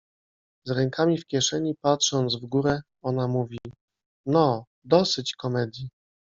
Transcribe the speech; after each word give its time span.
Z 0.67 0.71
rękami 0.71 1.17
w 1.17 1.25
kieszeni, 1.27 1.75
patrząc 1.81 2.35
w 2.35 2.45
górę, 2.45 2.81
ona 3.03 3.27
mówi:— 3.27 3.59
No, 4.25 4.65
dosyć 4.83 5.33
komedii. 5.35 5.89